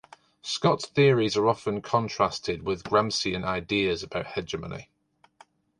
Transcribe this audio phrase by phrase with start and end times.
[0.41, 4.89] Scott's theories are often contrasted with Gramscian ideas about hegemony.